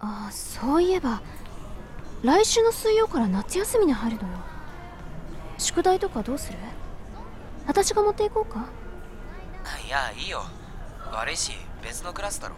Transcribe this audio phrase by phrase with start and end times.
[0.00, 1.20] ああそういえば
[2.22, 4.28] 来週の水曜から夏休みに入るのよ。
[5.58, 6.58] 宿題とかどうする？
[7.66, 8.66] 私が持っていこうか？
[9.86, 10.42] いやいいよ。
[11.12, 11.52] 悪いし
[11.82, 12.54] 別のクラスだろ。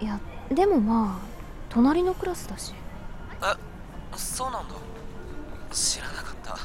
[0.00, 0.18] いや
[0.50, 1.26] でもまあ
[1.68, 2.74] 隣のクラスだし。
[3.42, 4.74] えそうなんだ。
[5.70, 6.52] 知らなかった。
[6.52, 6.58] は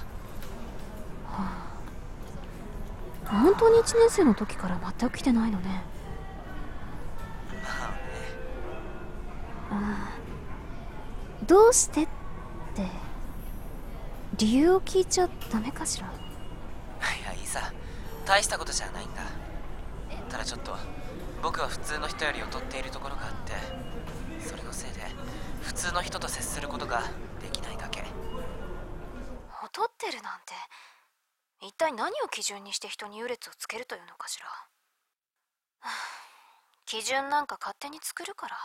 [1.30, 1.68] あ。
[3.26, 5.84] 本当に1年生の時から全く来てないのね
[9.70, 11.46] ああ。
[11.46, 12.08] どうしてっ
[12.76, 12.86] て
[14.38, 16.08] 理由を聞いちゃダメかしら？
[16.08, 16.12] い
[17.24, 17.72] やいいさ。
[18.26, 19.22] 大したことじゃないんだ。
[20.30, 20.76] ただちょっと
[21.42, 23.54] 僕は普通の人より劣っているところがあって
[24.46, 25.00] それのせいで
[25.62, 27.04] 普通の人と接することが
[27.42, 28.02] できないだけ。
[28.02, 28.08] 劣
[29.86, 30.54] ってるなんて
[31.62, 34.48] 一体何を基準にして人に優劣をつけるというのかしら？
[34.48, 34.54] は
[35.84, 35.88] あ
[36.86, 38.56] 基準なんか勝手に作るから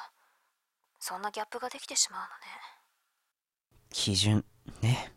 [1.04, 2.30] そんなギャップができてしまうのね。
[3.90, 4.44] 基準
[4.82, 5.12] ね。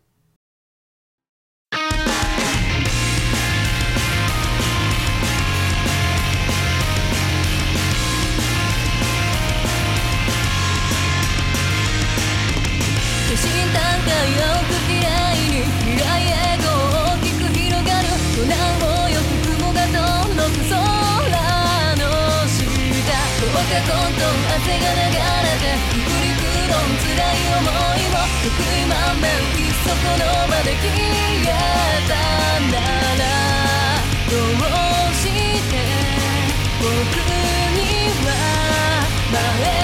[23.75, 24.23] が混沌
[24.55, 29.27] 汗が流れてくりくろん辛い思いも得意満面
[29.59, 32.15] いっそこの場で消えた
[32.71, 32.79] な。
[33.17, 33.23] ら
[34.31, 35.75] どうして
[36.79, 36.87] 僕
[37.75, 37.79] に
[38.23, 38.29] は
[39.33, 39.74] 前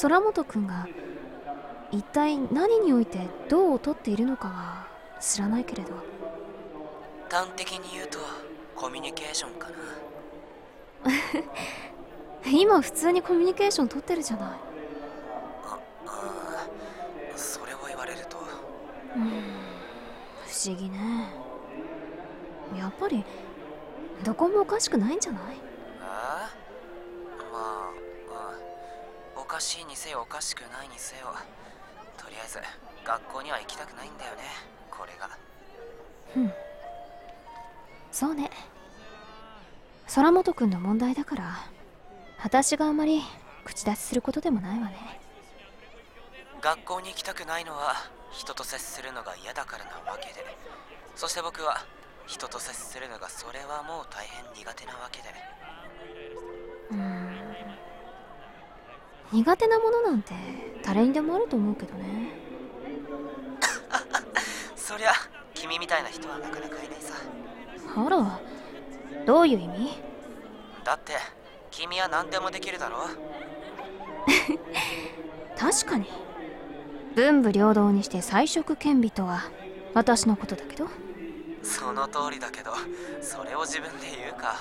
[0.00, 0.86] 空本くんが
[1.90, 4.86] 一体何においてどう劣っているのかは
[5.20, 5.90] 知らないけれど。
[7.30, 8.18] 端的に言うと
[8.74, 9.74] コミュニケーションかな。
[12.50, 14.48] 今普通にコミュニケーション取ってるじゃない。
[15.66, 18.36] ああーそれを言われると。
[18.38, 18.42] 不
[20.68, 21.28] 思議ね。
[22.76, 23.24] やっぱり
[24.24, 25.56] どこもおかしくないんじゃない？
[29.60, 31.34] かしいにせよおかしくないにせよ。
[32.16, 32.60] とりあえず
[33.04, 34.38] 学校には行きたくないんだよね
[34.90, 35.28] これが。
[36.34, 36.52] うん。
[38.10, 38.50] そうね。
[40.14, 41.58] 空本くんの問題だから
[42.42, 43.20] 私があまり
[43.66, 45.20] 口出しすることでもないわね。
[46.62, 47.96] 学校に行きたくないのは
[48.32, 50.56] 人と接するのが嫌だからなわけで。
[51.16, 51.84] そして僕は
[52.26, 55.28] 人と接するのがそれはもう大変苦手なわけで
[59.32, 60.34] 苦手なものなんて
[60.84, 62.30] 誰にでもあると思うけどね。
[64.76, 65.12] そりゃ
[65.54, 67.14] 君みたいな人はなかなかいないさ。
[67.96, 68.40] あら
[69.26, 70.02] どういう意味？
[70.84, 71.12] だって
[71.70, 73.06] 君は何でもできるだろ
[75.56, 76.06] 確かに。
[77.14, 79.42] 文武両道にして才色兼備とは
[79.94, 80.88] 私のことだけど。
[81.62, 82.72] その通りだけど
[83.20, 84.54] それを自分で言うか。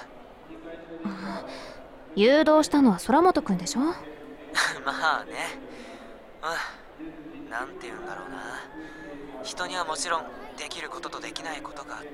[2.16, 3.82] 誘導したのは空本くんでしょ？
[4.86, 5.60] まあね。
[7.00, 7.50] うん。
[7.50, 8.62] なんて言うんだろうな。
[9.44, 10.24] 人にはもちろん
[10.58, 12.10] できることとできないことがあって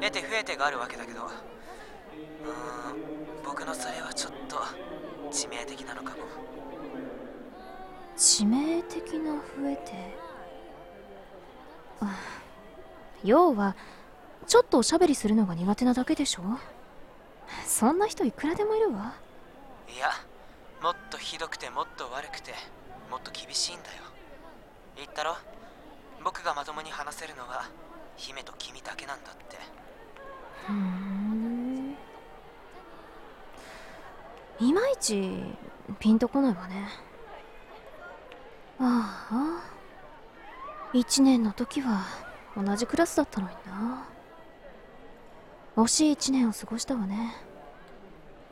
[0.00, 1.24] 得て増えてがあるわけだけど。
[1.24, 1.32] うーん。
[3.44, 4.56] 僕のそれはちょっと
[5.30, 6.16] 致命的なのかも。
[8.16, 10.18] 致命的な増えて？
[12.00, 12.16] あ
[13.24, 13.76] 要は
[14.46, 16.42] ちょっとおしゃべりするのが苦手なだけでしょ？
[17.66, 19.14] そんな人いくらでもいるわ。
[19.94, 20.10] いや
[20.82, 22.52] もっとひどくてもっと悪くて
[23.10, 24.02] もっと厳しいんだよ。
[24.96, 25.34] 言ったろ？
[26.24, 27.68] 僕がまともに話せるのは
[28.16, 29.56] 姫と君だけなんだって。
[30.66, 31.96] ふん。
[34.60, 35.42] いまいち
[35.98, 36.88] ピンとこないわね。
[38.80, 39.62] ああ。
[40.94, 42.04] 1年の時は
[42.56, 44.06] 同じクラスだったのにな。
[45.76, 47.36] 惜しい1年を過ごしたわね、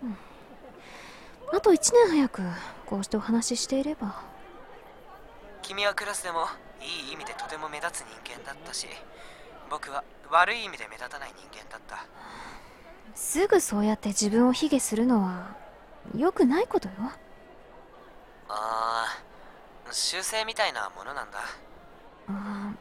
[0.01, 0.17] うん、
[1.53, 2.43] あと1年早く
[2.87, 4.23] こうしてお話ししていれば。
[5.63, 6.47] 君はクラスでも
[6.81, 8.87] いい意味でとても目立つ人間だったし
[9.69, 12.07] 僕は悪い意味で目立たない人間だった。
[13.15, 15.57] すぐそうやって自分を卑下するのは
[16.15, 16.95] 良くないことよ。
[18.49, 19.07] あ
[19.89, 21.39] あ修正みたいなものなんだ。
[22.29, 22.73] あ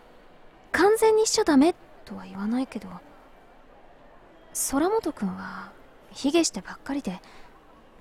[0.71, 1.73] 完全にしちゃダメ
[2.03, 2.89] とは言わないけど
[4.71, 5.71] 空本君は
[6.11, 7.21] 卑下してばっかりで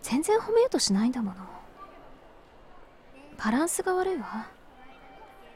[0.05, 1.37] 全然褒めようとしないんだもの。
[3.43, 4.47] バランスが悪いわ。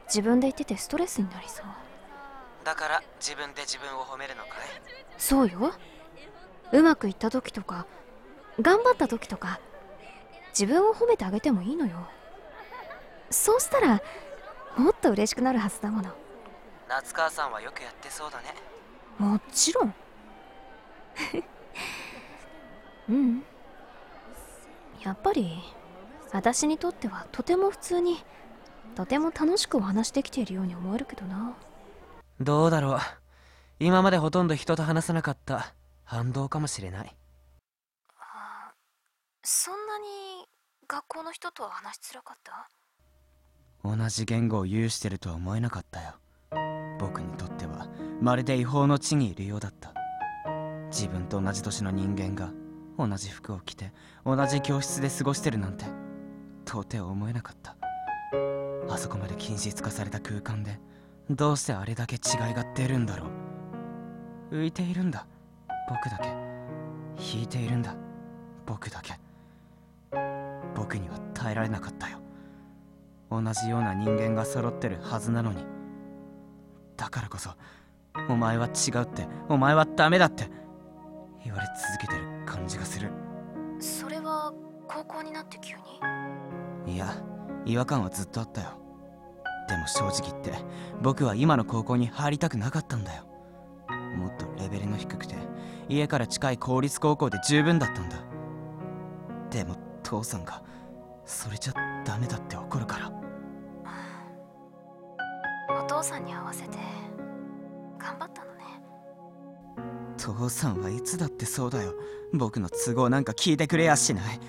[0.07, 1.65] 自分で言っててストレスになりそう。
[2.65, 4.51] だから自分で自分を褒めるのかい？
[5.19, 5.71] そうよ。
[6.71, 7.85] うまくいった時とか
[8.59, 9.59] 頑張った時とか
[10.49, 12.07] 自分を褒めてあげてもいいのよ。
[13.29, 14.01] そうしたら
[14.75, 16.09] もっと嬉しくなるはずだもの。
[16.87, 18.55] 夏川さんはよくやってそうだね。
[19.19, 19.93] もちろん。
[23.09, 23.43] うん
[25.03, 25.61] やっぱり
[26.31, 28.17] 私にとってはとても普通に
[28.95, 31.55] とても楽しくお話できているように思えるけどな。
[32.39, 32.99] どうだろう。
[33.79, 35.73] 今までほとんど人と話さなかった
[36.03, 37.15] 反動かもしれない。
[39.43, 40.05] そんなに
[40.87, 42.69] 学校の人とは話しづらかった？
[43.83, 46.13] 同じ言語を有してるとは思えなかったよ。
[46.99, 47.87] 僕にとっては
[48.21, 49.93] まるで違法の地にいるようだった。
[50.89, 52.51] 自分と同じ年の人間が
[52.99, 53.93] 同じ服を着て
[54.25, 55.85] 同じ教室で過ごしてるなんて
[56.65, 57.75] 到底思えなかった。
[58.89, 60.79] あそこまで均質化された空間で
[61.29, 63.27] どうしてあれだけ違いが出るんだろ
[64.51, 64.55] う。
[64.57, 65.25] 浮いているんだ。
[65.87, 66.29] 僕だけ。
[67.17, 67.95] 引いているんだ。
[68.65, 69.13] 僕だけ。
[70.75, 72.19] 僕には耐えられなかったよ。
[73.31, 75.63] 同じような人間が揃ってるはずなのに。
[76.97, 77.51] だからこそ
[78.27, 80.49] お前は違うってお前はダメだって
[81.43, 82.38] 言われ続けてる。
[82.69, 83.11] じがする。
[83.79, 84.53] それは
[84.87, 85.75] 高校になって急
[86.85, 86.95] に？
[86.95, 87.13] いや
[87.65, 88.69] 違和感はずっとあったよ。
[89.67, 90.53] でも正直言って
[91.01, 93.23] 僕は今の高校に入りたくなかったんだよ。
[94.15, 95.35] もっとレベルの低くて
[95.87, 98.17] 家から近い公立高校で十分だったんだ。
[99.51, 100.63] でも父さんが
[101.25, 101.73] それじゃ
[102.05, 103.11] ダメだって怒るから。
[105.79, 106.77] お父さんに合わせて
[107.97, 108.81] 頑張ったのね
[110.19, 111.95] 父さんはいつだってそうだよ。
[112.33, 114.39] 僕の都合なんか聞いてくれやしない。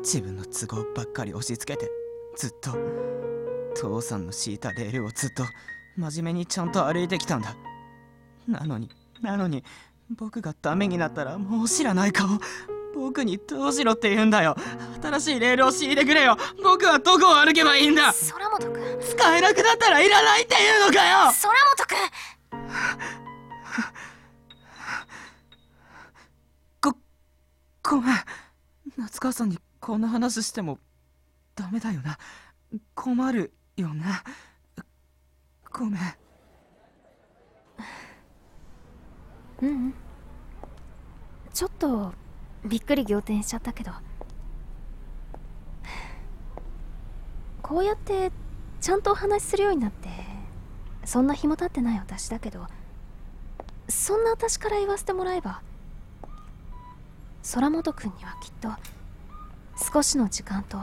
[0.00, 1.90] 自分の都合ばっかり押し付けて
[2.36, 2.70] ずっと。
[3.74, 5.44] 父さんの敷いたレールをずっと
[5.96, 7.54] 真面目にちゃんと歩いてきたんだ。
[8.48, 8.90] なのに
[9.20, 9.62] なのに
[10.08, 12.26] 僕がダメになったらもう知らない顔。
[12.94, 14.56] 僕にどうしろって言うんだよ。
[15.02, 16.36] 新しいレールを敷いてくれよ。
[16.64, 18.14] 僕はどこを歩けばいいんだ。
[18.32, 19.00] 空本くん。
[19.00, 21.18] 使えなくなったらいらないって言うのかよ。
[21.30, 21.96] 空本くん
[27.88, 28.16] ごめん。
[28.98, 30.78] 夏川さんにこんな話しても
[31.54, 32.18] ダメだよな。
[32.94, 34.22] 困るよな。
[35.72, 36.00] ごめん。
[39.62, 39.94] ううん。
[41.54, 42.12] ちょっと
[42.66, 43.92] びっくり仰天しちゃったけど。
[47.62, 48.32] こうやって
[48.82, 50.08] ちゃんとお話しするようになって
[51.04, 52.66] そんな日も経ってない私だけど
[53.90, 55.60] そんな私から言わせてもらえば
[57.54, 58.68] 空本君にはきっと
[59.92, 60.78] 少しの時間と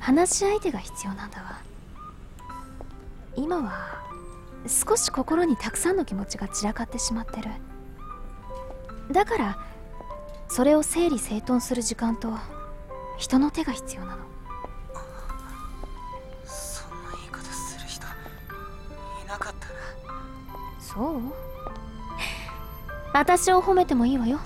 [0.00, 1.60] 話し相手が必要なんだわ。
[3.36, 4.02] 今は
[4.66, 7.50] 少し心にたくさんの気持ちが散らかってしまってる。
[9.12, 9.58] だから
[10.48, 12.32] それを整理整頓する時間と
[13.18, 14.22] 人の手が必要なの。
[16.44, 18.08] そんな言い方する人い
[19.28, 19.74] なかったな。
[20.80, 21.22] そう？
[23.14, 24.40] 私を褒めてもいいわよ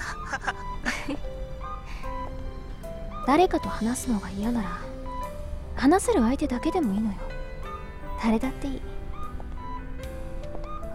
[3.27, 4.79] 誰かと話すのが嫌なら
[5.75, 7.17] 話せる相手だけでもいいのよ。
[8.23, 8.83] 誰だっていい。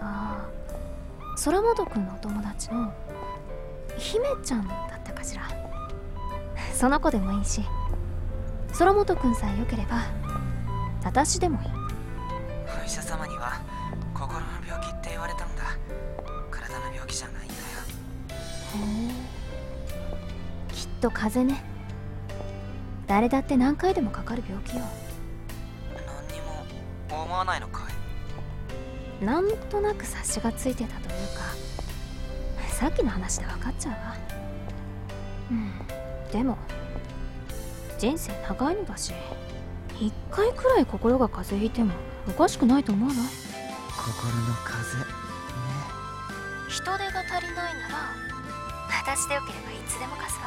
[0.00, 2.92] ああ空本君のお友達の
[3.96, 5.42] 姫ちゃんだったかしら。
[6.74, 7.62] その子でもいいし
[8.76, 10.02] 空本君さえよければ
[11.04, 11.68] 私でもいい。
[12.82, 13.60] お医者様には
[14.14, 15.62] 心の病気って言われたんだ。
[16.50, 17.60] 体の病気じゃないんだよ。
[18.74, 19.14] へ
[20.68, 20.72] え。
[20.72, 21.71] きっと風邪ね
[23.06, 24.84] 誰だって何回でもかかる病気よ。
[26.06, 27.82] 何にも思わないのか
[29.20, 29.24] い？
[29.24, 31.42] なんとなく察しがついてたというか。
[32.68, 34.16] さっきの話で分かっちゃうわ。
[35.50, 35.72] うん。
[36.32, 36.58] でも
[37.98, 39.12] 人生長いのだし
[40.00, 41.92] 一回くらい心が風邪ひいても
[42.28, 43.26] おかしくないと思わない？
[43.26, 45.04] 心の風ね。
[46.68, 48.14] 人手が足りないなら
[49.04, 50.46] 私でよければいつでも貸すわ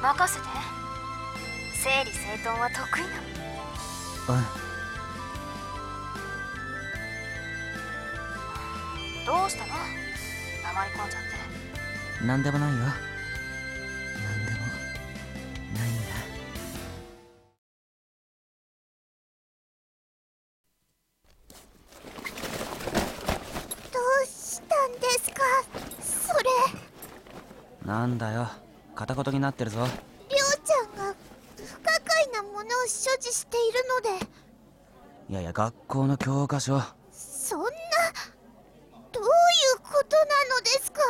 [0.00, 0.46] 任せて。
[1.74, 3.12] 整理整頓は得意なの。
[4.28, 4.44] うん。
[9.26, 9.72] どうしたの？
[10.62, 11.22] 黙り込んじゃっ
[12.20, 12.24] て。
[12.26, 12.76] なんでもないよ。
[12.78, 12.94] なんで
[14.52, 14.58] も
[15.74, 16.02] ないんだ
[23.92, 25.42] どうしたんですか？
[26.00, 26.48] それ。
[27.86, 28.48] なんだよ
[28.98, 29.78] 片言になってるぞ。
[29.78, 29.90] りょう
[30.66, 31.14] ちゃんが
[31.56, 33.78] 不可解なものを所持している
[34.10, 34.26] ので。
[35.30, 36.80] いやいや学校の教科書。
[37.12, 37.68] そんな
[39.12, 39.28] どういう
[39.84, 40.24] ことな
[40.56, 41.00] のですか？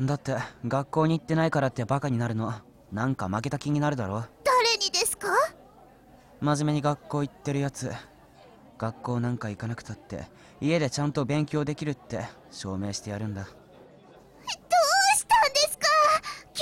[0.00, 2.50] だって学校に行ってないからってバカになるの。
[2.90, 4.24] なんか負けた気になるだろ。
[4.42, 5.28] 誰にですか？
[6.40, 7.92] 真面目に学校行ってるやつ。
[8.78, 10.24] 学校なんか行かなくたって
[10.62, 13.46] 家でちゃんと勉強できるって証明してやるんだ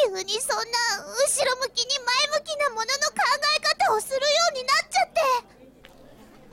[0.05, 0.65] 急にそんな
[1.05, 3.21] 後ろ向きに前向きなものの考
[3.57, 4.21] え方をするよ
[4.53, 5.21] うになっちゃって。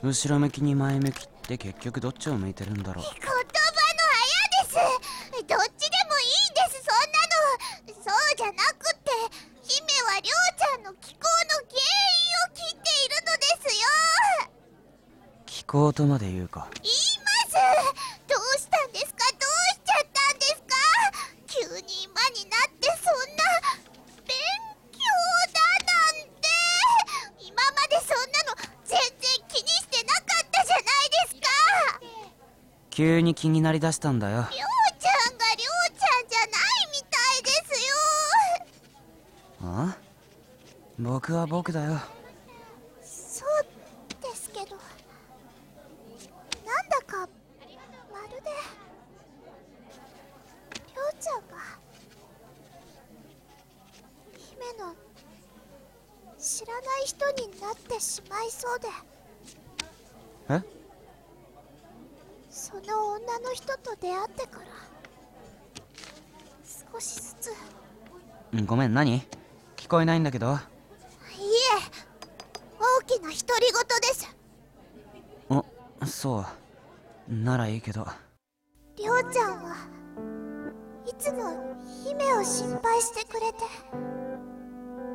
[0.02, 3.04] 後ろ向きに前向きって結局どっちを向いてるんだろう。
[3.04, 3.72] 言葉のあ
[4.28, 4.74] やです。
[4.74, 6.84] どっちでもいいんです。
[6.84, 8.04] そんなの。
[8.04, 9.10] そうじゃなくって
[9.62, 14.52] 姫はりょうちゃんの気候の原因を切っているのですよ。
[15.46, 16.68] 聞こうとまで言うか。
[16.82, 16.94] 言い
[32.98, 34.38] 急に気になりだしたんだよ。
[34.38, 34.58] りょうちゃ
[35.30, 36.50] んがりょうちゃんじゃない
[36.90, 37.78] みたいです
[39.60, 39.68] よ。
[39.70, 39.96] あ？
[40.98, 42.00] 僕は僕だよ
[43.00, 43.48] そう
[44.20, 44.82] ですけどな
[46.82, 48.50] んだかまるで
[50.74, 51.56] りょうちゃんが
[54.36, 54.92] 姫の
[56.36, 58.88] 知らない人になってしまいそうで
[60.50, 60.60] え
[62.68, 62.80] その
[63.14, 64.66] 女の人と出会ってから
[66.92, 67.50] 少しずつ。
[68.52, 69.22] いごめん何？
[69.74, 70.52] 聞こえないんだけど。
[70.52, 70.58] え
[72.78, 74.36] 大きな独り言です。
[75.48, 75.64] お
[76.04, 76.44] そ
[77.30, 77.34] う。
[77.34, 78.06] ならいいけど。
[78.98, 79.74] りょうちゃんは
[81.06, 83.64] いつも姫を心配してくれて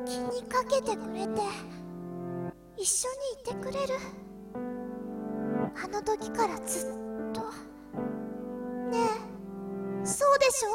[0.06, 1.40] 気にかけてくれて
[2.76, 3.94] 一緒にいてくれる。
[5.84, 7.03] あの時からずっと
[8.90, 8.98] ね。
[10.02, 10.68] えそうでしょ？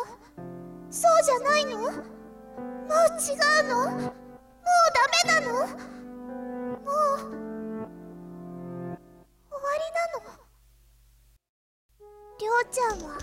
[0.90, 1.78] そうじゃないの？
[1.80, 3.76] もう違うの？
[3.92, 5.54] もうダメなの？
[5.54, 5.68] もう
[9.50, 10.26] 終わりなの？
[12.40, 13.18] りょうちゃんは？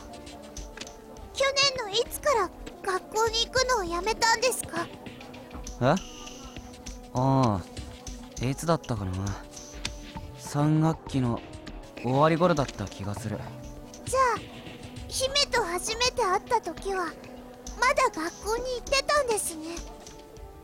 [1.35, 1.45] 去
[1.77, 2.51] 年のいつから
[2.83, 4.87] 学校に行くのをやめたんですか？
[5.83, 5.85] え？
[7.15, 7.61] ああ
[8.45, 9.13] いつだったかな。
[10.39, 11.41] 3学期の
[12.03, 13.39] 終わり頃だった気がする。
[14.05, 14.41] じゃあ
[15.09, 17.13] 姫と初めて会った時はま
[17.95, 19.77] だ学校に行ってたんですね。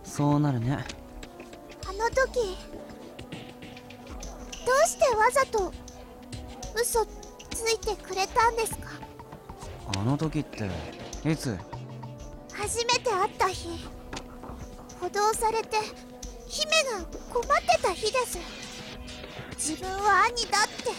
[0.04, 0.84] そうなるね。
[1.88, 2.56] あの時
[4.64, 5.72] どうしてわざと
[6.80, 7.04] 嘘
[7.50, 8.90] ついてくれたんですか？
[9.98, 10.70] あの時って
[11.28, 11.58] いつ？
[12.52, 13.68] 初めて会った日。
[15.00, 15.76] 補導されて
[16.46, 17.44] 姫が困っ
[17.76, 18.38] てた日です。
[19.56, 20.90] 自分は兄だって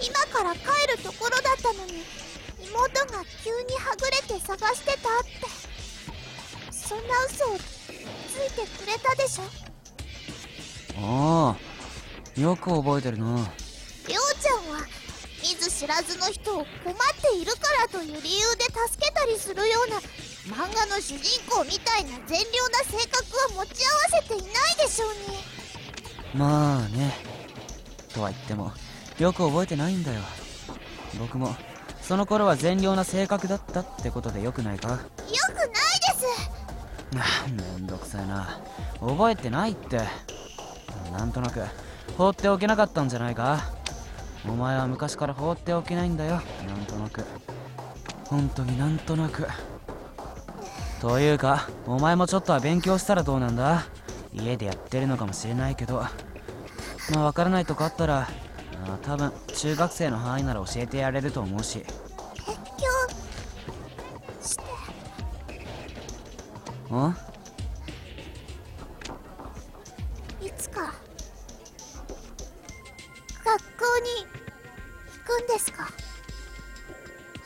[0.00, 0.60] 今から帰
[0.96, 2.04] るところだったのに
[2.68, 5.68] 妹が急にはぐれて探してたって。
[6.70, 9.42] そんな嘘をついてくれたでしょ？
[11.00, 11.56] あ
[12.36, 13.24] あよく覚えてるな。
[14.06, 14.86] りょうちゃんは
[15.42, 19.98] 見ず知らずの人を困っているからという理由で助けたりするような
[20.56, 25.18] 漫画の主人公みたいな善良な性格は持ち合わせていないでしょうに。
[26.34, 27.14] まあね。
[28.14, 28.72] とは言っても
[29.18, 30.20] よく覚えてないんだよ。
[31.18, 31.54] 僕も
[32.00, 34.88] その頃は善良な性格だったってことでよくないか？
[34.90, 35.74] よくないで
[36.16, 36.26] す。
[37.16, 38.60] あめんどくさいな。
[39.00, 40.00] 覚えてないって。
[41.12, 41.62] なんとなく
[42.16, 43.60] 放っておけなかったんじゃないか？
[44.46, 46.40] お前は昔から放っておけないんだよ。
[46.66, 47.24] なんとなく。
[48.26, 49.48] 本当になんとなく。
[51.00, 53.86] というかお前もちょっとは勉強したらどうなんだ？
[54.32, 55.96] 家でやってるのかもしれないけど。
[57.14, 58.28] まあ分からないとこあったら
[58.94, 61.84] あ多分中学生の範囲なら教えてやれると思うし。
[62.46, 62.62] 勉強
[64.42, 64.62] して。
[66.94, 67.16] ん
[70.46, 70.94] いつか
[73.44, 75.88] 学校に行くんですか？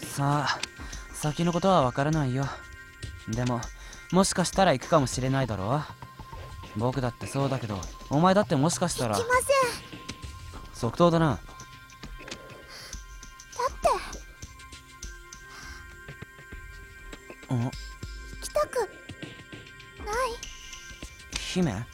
[0.06, 0.58] さあ
[1.12, 2.46] 先のことは分からないよ。
[3.28, 3.60] でも
[4.12, 5.82] もしかしたら行くかもしれないだろ
[6.76, 6.78] う。
[6.78, 7.80] 僕だってそうだけど
[8.10, 9.16] お前だってもしかしたら。
[9.16, 9.42] 行きませ
[9.88, 9.91] ん。
[10.82, 11.28] 即答だな。
[11.28, 11.38] だっ
[17.48, 17.54] て。
[17.54, 17.70] ん行
[18.42, 18.88] きたくない。
[21.38, 21.70] 姫？
[21.70, 21.86] 今が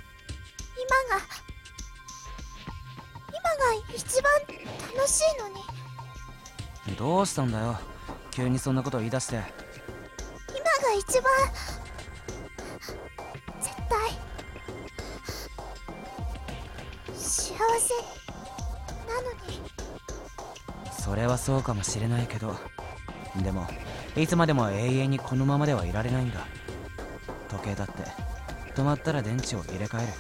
[3.29, 4.33] 今が一番
[4.97, 5.49] 楽しいの
[6.89, 6.97] に。
[6.97, 7.79] どうしたんだよ。
[8.31, 9.35] 急にそんなこと言い出して。
[10.49, 11.31] 今が一番
[21.19, 22.55] れはそうかもしれないけど
[23.43, 23.67] でも
[24.17, 26.47] いつまでも永遠にこのままではいられないんだ。
[27.49, 27.93] 時計だって
[28.75, 30.13] 止まったら電池を入れ替える。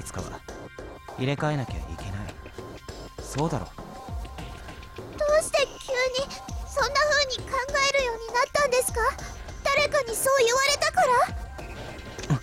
[0.00, 0.40] いつかは
[1.18, 2.34] 入れ替えなきゃいけない。
[3.22, 3.66] そうだろ
[4.96, 5.92] どうして急
[6.24, 6.30] に
[6.68, 7.56] そんな風に考
[7.92, 9.00] えるようになったんですか？
[9.64, 11.00] 誰かにそう言われたか
[12.30, 12.38] ら？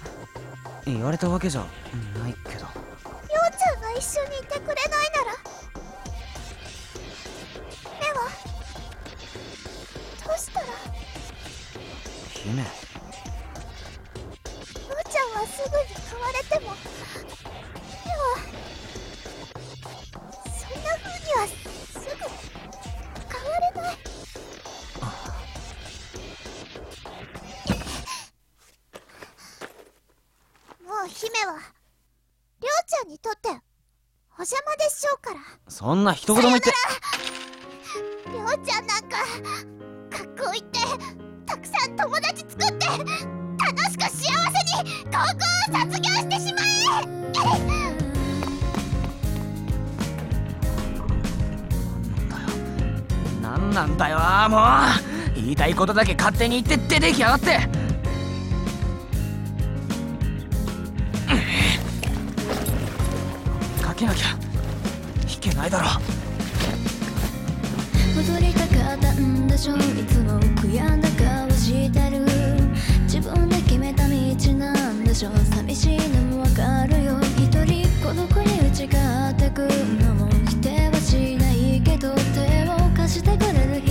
[0.86, 1.66] 言われたわけじゃ
[16.60, 16.72] に変われても
[18.06, 18.38] 目は
[20.54, 22.22] そんな風にはすぐ
[23.32, 23.94] 変われない。
[30.84, 31.52] もう姫は
[32.62, 33.50] りょうちゃんにとって
[34.38, 35.40] お邪魔でしょうから。
[35.68, 36.70] そんな一言も言って。
[36.70, 36.76] りょ
[53.76, 54.18] なんだよ
[54.50, 55.36] もう。
[55.36, 57.60] 言いたいことだけ勝手に言って出てきやがって。
[63.82, 64.28] かけなきゃ
[65.28, 65.88] いけないだろ。
[68.16, 72.26] 踊りたかったんでしょいつも悔やんだ顔してる。
[73.04, 74.14] 自分で決めた道
[74.54, 77.20] なんでしょ寂しいのもわかるよ。
[77.38, 79.68] 一人孤独に打ち勝ってく
[80.02, 82.16] のも否定はしないけど。
[82.16, 82.64] 手
[83.08, 83.85] してくれる